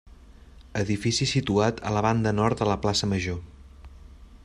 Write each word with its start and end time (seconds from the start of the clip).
Edifici 0.83 1.27
situat 1.33 1.83
a 1.89 1.91
la 1.97 2.03
banda 2.07 2.35
nord 2.41 2.63
de 2.63 2.71
la 2.71 2.79
plaça 2.87 3.11
Major. 3.15 3.41